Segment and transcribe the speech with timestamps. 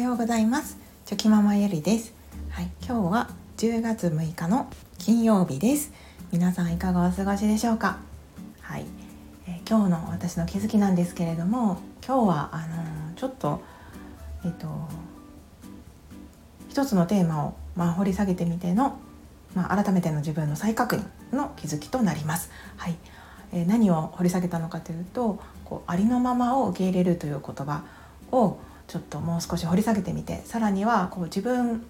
[0.00, 0.78] ようございます。
[1.04, 2.14] チョキママゆりです。
[2.48, 4.66] はい今日は10月6日の
[4.96, 5.92] 金曜日です。
[6.32, 7.98] 皆さんいかがお過ごしでしょうか？
[8.62, 8.86] はい、
[9.46, 13.60] えー、今日の私の気づきなんですけれども今日はあのー、ちょっと
[14.42, 14.68] えっ、と
[16.70, 18.98] 一つのテーマをまあ掘り下げてみての
[19.54, 22.50] まあ、改めての自分の再確認の気づきとなります。
[22.78, 22.96] はい、
[23.52, 27.82] えー、何を掘り下げたのかというとこうありのままを受け入れるという言葉
[28.32, 28.56] を
[28.90, 31.86] ちょっともう少し掘り下げてみてさらにはこう自分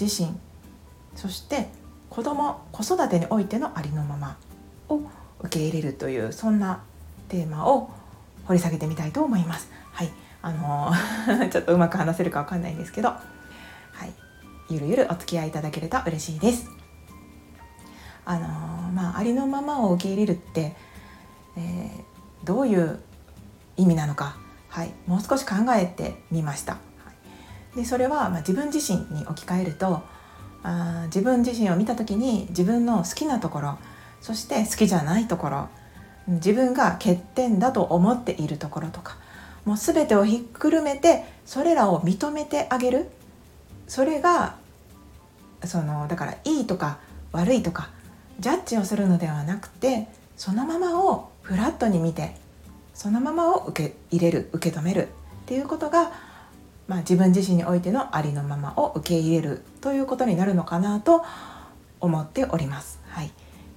[0.00, 0.34] 自身
[1.14, 1.68] そして
[2.08, 4.38] 子供子育てにおいてのありのまま
[4.88, 5.02] を
[5.40, 6.82] 受け入れるというそんな
[7.28, 7.90] テーマを
[8.46, 9.70] 掘り下げてみたいと思います。
[9.92, 10.10] はい、
[10.40, 10.92] あの
[11.50, 13.18] ちょっとうまく話せるかわかんないんですけど、は
[14.06, 14.12] い、
[14.70, 16.70] ゆるゆるお付き合いいただけると嬉しいです。
[18.24, 18.48] あの
[18.94, 20.74] まあ、ありのままを受け入れるって、
[21.58, 22.98] えー、どういう
[23.76, 24.36] 意味なのか、
[24.74, 26.72] はい、もう少し考えてみました。
[26.72, 26.78] は
[27.74, 30.02] い、でそれは、ま、自分自身に置き換えると
[30.64, 33.78] あ自分自身を見た時に自分の好きなところ
[34.20, 35.68] そして好きじゃないところ
[36.26, 39.16] 自分が欠点だと思っているところとか
[39.64, 43.10] もう全てをひっくるめてそれらを認めてあげる
[43.86, 44.56] それが
[45.62, 46.98] そのだからいいとか
[47.30, 47.90] 悪いとか
[48.40, 52.42] ジャッジをするのではなくてそのままをフラットに見て
[52.94, 56.12] そのままを受け入れる受け止めるっていうことが、
[56.86, 61.24] まあ、自分自身においてのありのままを受け入れるということになるのかなと
[62.00, 63.00] 思っております。
[63.08, 63.30] はい、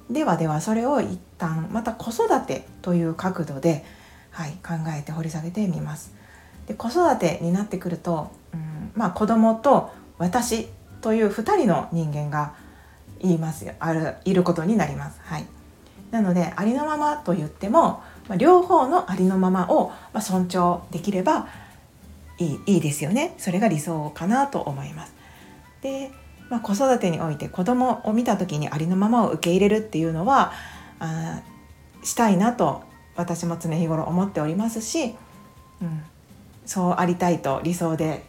[0.10, 3.84] ではではそれを一旦また子育てという角度で、
[4.32, 6.14] はい、考えて掘り下げてみます。
[6.68, 10.68] で子育てになってくると、うんまあ、子供と私
[11.02, 12.54] という2人の人間が
[13.20, 15.20] 言いますよあるいることになります。
[15.24, 15.46] はい、
[16.12, 21.48] なのでありのままと言っても、まあ、両方のありのままを、まあ、尊重できれば
[22.40, 25.14] いいいいですよねそれが理想かなと思います。
[25.82, 26.12] で、
[26.50, 30.52] まあ、子育てにおいて子供を見た時にありのままを受け入れるっていうのは
[31.00, 31.42] あ
[32.04, 32.84] したいなと
[33.16, 35.16] 私も常日頃思っておりますし、
[35.82, 36.04] うん、
[36.66, 38.24] そうありたいと理想で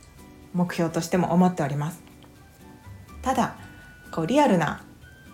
[0.55, 2.03] 目標としても思っております。
[3.23, 3.57] ただ
[4.11, 4.83] こうリアルな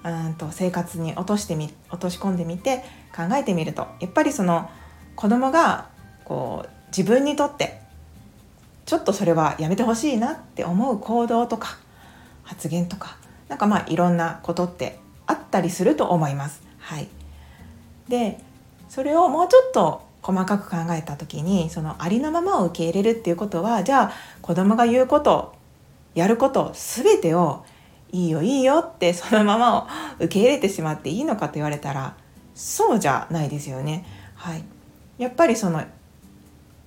[0.04, 2.84] うんと生活に落としてみ落とし込んでみて
[3.14, 4.70] 考えてみるとやっぱりその
[5.16, 5.88] 子供が
[6.24, 7.80] こう自分にとって
[8.86, 11.78] ちょっとそれはやめてほしいなって思う行動とか
[12.42, 13.16] 発言とか
[13.48, 16.62] なんかまあいろんなことってあったりすると思います。
[16.78, 17.08] はい、
[18.08, 18.38] で
[18.90, 25.54] それをもうちょっと細かく考えた時にそのありのままを受け入れるっていうことはじゃあ子供が言うこと
[26.14, 27.64] やること全てを
[28.14, 29.86] いいよいいよってそのままを
[30.20, 32.14] 受け入れてしまっていいのかと言われたら
[32.54, 34.06] そうじゃないですよね。
[34.36, 34.64] はい、
[35.18, 35.82] やっぱりその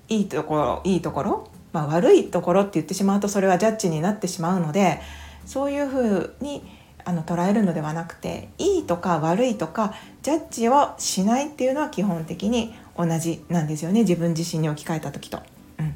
[0.08, 5.00] いいところいいところ、まあ、悪いところって言ってしまうとそれはジャッジになってしまうので
[5.44, 6.62] そういうふうに
[7.04, 15.42] あの捉えるのではなくていいとか悪いとかジャッジをしないっていうのは基本的に同じなんですよね自分自身に置き換えた時と。
[15.78, 15.94] うん、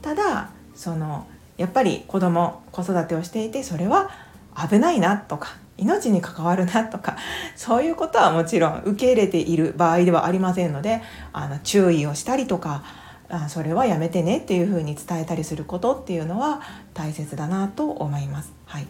[0.00, 1.26] ただその
[1.58, 7.16] やっぱり子供子育てをしていてそれは危ないなとか命に関わるなとか
[7.56, 11.02] そういうことはもちろん受け入れている場合ではありませんので
[11.32, 12.84] あの注意をしたりとか
[13.28, 16.60] あそれはやめてねっていうふうに伝えたりすることっていうのは
[16.92, 18.52] 大切だなと思います。
[18.66, 18.86] はい、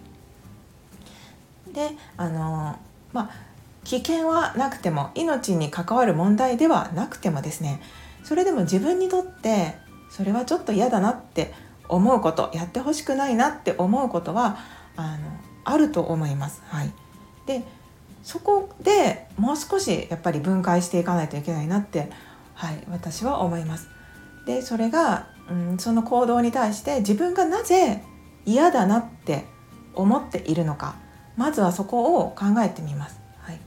[1.72, 2.78] であの
[3.12, 3.30] まあ
[3.84, 7.80] 危険はなくても命に関わる問題ではなくてもですね
[8.24, 9.76] それでも自分にとって
[10.10, 11.52] それはちょっと嫌だなって
[11.88, 14.58] 思うことやってほしくないなって思うことは
[14.96, 16.62] あのあると思います。
[16.66, 16.92] はい、
[17.46, 17.62] で
[18.22, 22.10] そこでもう少しやっぱり分解していかないといけないなって、
[22.54, 23.88] はい、私は思います。
[24.46, 28.02] でそれが、うん、その行動に対して自分がなぜ
[28.44, 29.44] 嫌だなって
[29.94, 30.96] 思っているのか
[31.36, 33.20] まずはそこを考えてみます。
[33.40, 33.60] はい、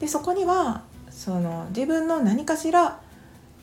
[0.00, 3.00] でそこにはその自分の何かしら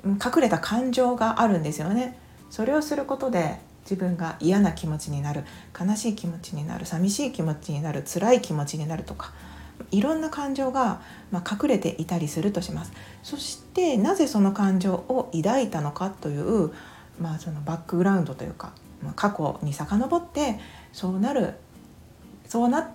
[0.04, 2.18] 隠れた感情があるんですよね。
[2.50, 5.44] それをすることで自分が嫌な気持ちになる
[5.80, 9.32] 悲しい気持ちになる寂しい気持ちになる辛い気持ちになるとか
[9.92, 11.02] いろんな感情が、
[11.32, 12.94] ま隠れていたりするとします。
[13.24, 16.72] そしてなぜその感情を抱いたのかという、
[17.20, 20.60] まあ、そのバックグラウンドというか、ま、過去に遡って
[20.92, 21.56] そうなる
[22.48, 22.92] そうな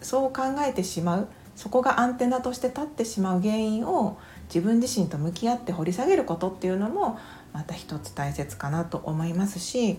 [0.00, 7.18] そう考えてしまうそこがアンテナとして立ってしまう原因を自分自身と向き合って掘り下げることっていうのも
[7.52, 9.98] また一つ大切かなと思いますし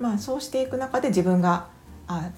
[0.00, 1.68] まあ、そうしていく中で自分が
[2.08, 2.30] あ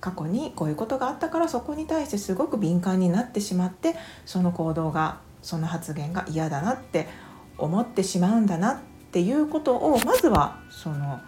[0.00, 3.94] 過去にこういうことがあったからそこに対してすごく敏感になってしまって
[4.26, 7.08] その行動がその発言が嫌だなって
[7.56, 8.78] 思ってしまうんだなっ
[9.10, 11.20] ていうことをまずはその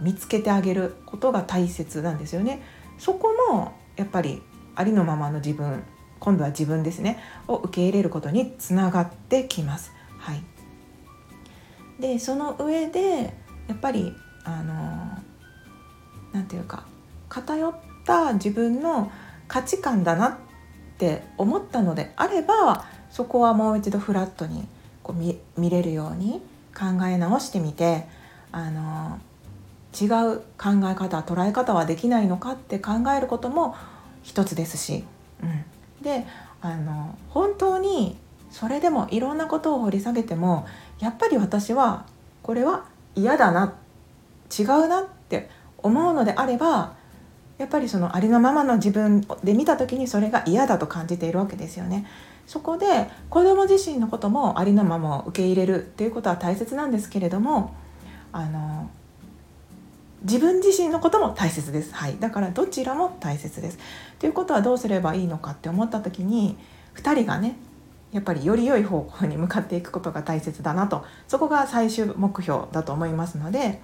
[0.00, 2.62] 見つけてあげることが大切なんですよね。
[2.98, 4.42] そこもやっぱり
[4.76, 5.82] ありのままの自分
[6.20, 7.18] 今度は自分ですね
[7.48, 9.92] を受け入れることにつながってきます。
[10.18, 10.42] はい、
[11.98, 13.34] でその上で
[13.66, 14.14] やっぱり
[14.44, 15.18] あの
[16.32, 16.84] 何て言うか
[17.28, 19.10] 偏った自分の
[19.48, 20.36] 価値観だなっ
[20.98, 24.66] て思ったのであればそこはもう一度フラットに
[25.02, 26.40] こう見見れるように
[26.74, 28.06] 考え直してみて
[28.52, 29.18] あの
[30.00, 33.74] 違う考え方捉え方はできないのかって考えることも
[34.22, 35.04] 一つですし、
[35.42, 35.64] うん、
[36.02, 36.26] で
[36.60, 38.16] あの本当に
[38.50, 40.66] それでもいろんなことを掘り下げても
[40.98, 42.06] やっぱり私は
[42.42, 42.84] これは
[43.14, 43.74] 嫌だな
[44.58, 45.48] 違うなって
[45.78, 46.94] 思うのであれば
[47.58, 52.06] やっぱりそのありのままの自分で見た時にそれが嫌だと感じているわけですよね。
[52.46, 57.74] そこで子供自身のこともありのままを受け入れるっていうことは大切なんですけれども
[58.32, 58.90] あの
[60.22, 63.78] 自分自身のことも大切です、はい、だからどちらも大切です。
[64.18, 66.56] ということはどうすればいいのかって思った時に
[66.94, 67.56] 2人がね
[68.12, 73.80] やっぱりより良い方向に向かっていくことが大切だなとそこが最終目標だと思いますので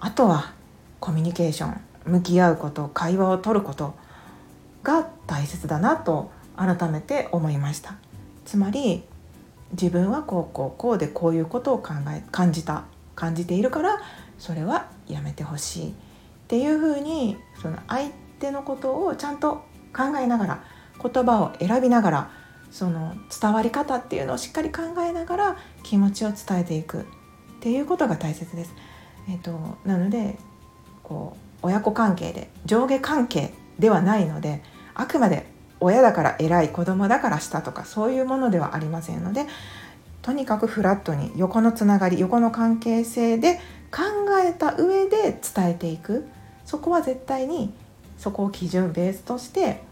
[0.00, 0.52] あとは
[0.98, 3.94] コミュニケーション向き合うこと会話を取ること
[4.82, 7.96] が大切だなと改めて思いました
[8.44, 9.04] つまり
[9.72, 14.00] 自分はこうこうこうでこういうことを考え感じた感じているから
[14.38, 15.92] それはやめてほしいっ
[16.48, 18.10] ていうふうにその相
[18.40, 19.64] 手のことをちゃんと
[19.94, 20.64] 考えながら
[21.02, 22.30] 言葉を選びながら
[22.70, 27.04] その伝わり方っていうのをしっかり考えながら気持ちを伝えていくっ
[27.60, 28.74] ていうことが大切です。
[29.28, 29.52] えーと、
[29.84, 30.36] なので
[31.02, 34.62] こう親子関係で上下関係ではないので
[34.94, 35.46] あくまで
[35.80, 39.46] 親だから偉い子供だから下とかそういうものではありませんので
[40.22, 44.02] とにかくフラットに横のつながり横の関係性で考
[44.46, 46.26] えた上で伝えていく。
[46.64, 47.72] そこは絶対に
[48.16, 49.82] そこを基準ベースとして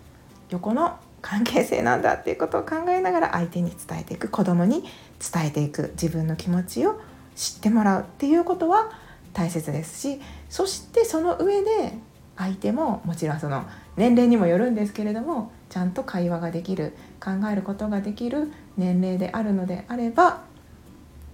[0.51, 4.29] 横の関係性なんだっていうことを考えながら相手に伝えていく。
[4.29, 4.85] 子供に
[5.33, 5.91] 伝えていく。
[6.01, 7.01] 自分の気持ちを
[7.35, 8.91] 知ってもらうっていうことは
[9.39, 10.21] 大切ですし
[10.51, 11.95] そしてその上で
[12.37, 13.65] 相手ももちろんその
[13.97, 20.43] 年齢にもよるんですけれどもちゃんと会話ができる考えることができる年齢であるのであれば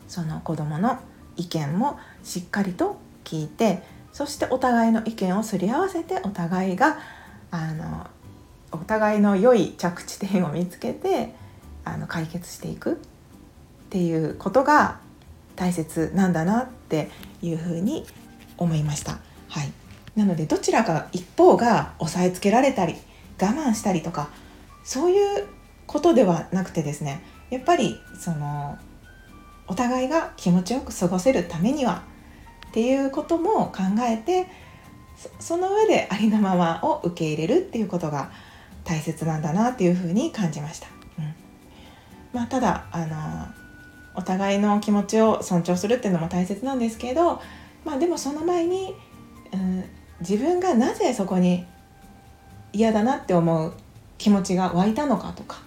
[0.06, 0.99] その子どもの
[1.37, 6.99] 意見もしっかりと聞いてそしてお互いの意見をすり合わせてお互いが
[7.51, 8.06] あの
[8.71, 11.35] お互いの良い着地点を見つけて
[11.87, 12.97] あの解決していくっ
[13.89, 14.99] ていうことが
[15.56, 17.11] 大切なんだなってて
[17.43, 18.06] いうふうに
[18.56, 19.19] 思いました。
[19.49, 19.73] はい、
[20.17, 22.94] なのでどちらか一方が押さえつけられたり
[23.41, 24.29] 我慢したりとか
[24.85, 25.46] そういう
[25.87, 28.79] ことではなくてですねやっぱりその
[29.67, 32.05] お互いが気持ちよく過ごせるためには
[32.69, 34.46] っていうことも考えて
[35.38, 38.31] その上でありのままを受け入れるっていうことが
[38.85, 40.88] 大切なんだなっていうふうに感じました。
[41.19, 41.35] うん
[42.32, 43.64] まあ、ただあの
[44.15, 47.41] お互いの気持ちを尊重するっていうのも大切なんですけど、
[47.85, 48.95] まあ、でもその前に、
[49.53, 49.85] うん、
[50.21, 51.67] 自分がなぜそこに
[52.73, 53.75] 嫌だなって思う
[54.19, 55.59] 気持ちが湧いたのかとか、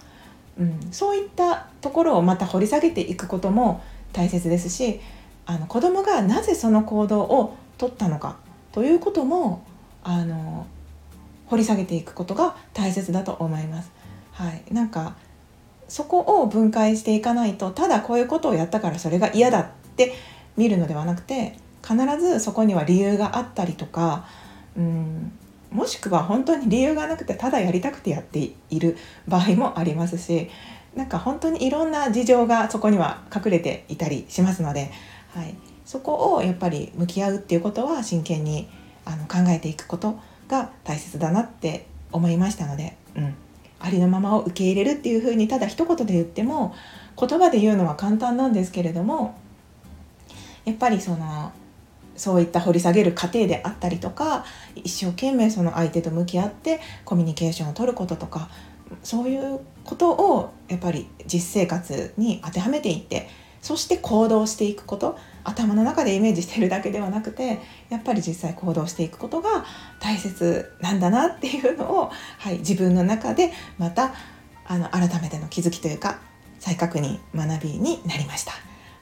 [0.58, 5.00] うん、そういったところをまた掘り下げていくことも大切ですし
[5.46, 8.36] あの子供がなぜその行動をとったのか
[8.72, 9.64] ということも
[10.02, 10.66] あの
[11.46, 13.90] 掘り下げていくことが大切だと思います。
[14.32, 15.16] はい、なんか
[15.88, 19.66] そこを分解していかないとただこういうことをやったからそれが嫌だっ
[19.96, 20.14] て
[20.56, 24.26] 見るのではなくて必ずそこには理由があったりとか
[24.76, 25.32] うん
[25.70, 30.48] もしくは本当に理由がなくてただやりたくてやっている場合もありますし
[30.94, 34.90] なんか本当にいろんな事情がそこには隠れていたりしますので、
[35.34, 35.54] はい、
[35.84, 38.68] そこをやっぱり向き合うっていうことは真剣に
[39.04, 40.18] あの考えていくこと
[40.48, 43.34] が大切だなって思いましたので、うん、
[43.80, 46.74] ありのままを受け入れるっていうふうにただ一言で言っても
[47.18, 49.38] 言葉で言うのは簡単なんですけれども
[50.64, 51.52] やっぱりその
[52.16, 54.44] そういった掘り下げる過程であったりとか
[54.74, 58.48] 一生懸命その相手と向き合ってコミュニケーションをとることとか
[59.02, 63.28] そういうことをやっぱり実生活に当てはめていって
[63.62, 69.64] そして行動していくこと頭の中でイメージしてるだけではなくてやっぱり実際行動していくことが
[70.00, 74.14] 大切なんだなっていうのを、はい、自分の中でまた
[74.66, 76.20] あの改めての気づきというか
[76.58, 78.52] 再確認学びになりました。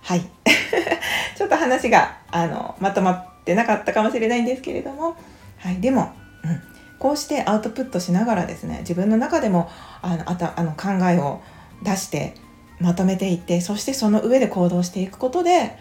[0.03, 0.21] はい
[1.37, 5.17] ちょっと話があのまとまってなかったかもしれないんですけれども、
[5.59, 6.13] はい、でも、
[6.45, 6.63] うん、
[7.01, 9.69] こうしてアウトプットしながらですね自分の中でも
[10.03, 11.43] あのあたあの考えを
[11.83, 12.35] 出して
[12.79, 15.77] まとめていってそしてその上で行動していくことで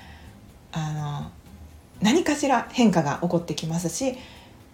[2.05, 4.15] 何かしら変化が起こってきますし、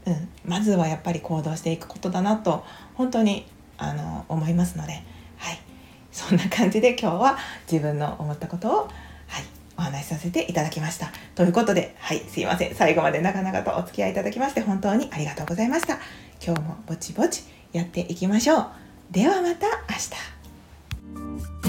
[0.05, 3.45] うん、まずはやっぱり行動していくことだなと本当に
[3.77, 4.91] あの思いますので、
[5.37, 5.59] はい、
[6.11, 7.37] そんな感じで今日は
[7.71, 8.89] 自分の思ったことを、はい、
[9.77, 11.09] お話しさせていただきました。
[11.33, 12.75] ということで、はい、すいません。
[12.75, 15.99] 最後まで長々とお付き合いいただきまして本当にありがとうございました。
[16.45, 18.67] 今日もぼちぼちやっていきましょう。
[19.11, 19.95] ではまた明
[21.55, 21.60] 日。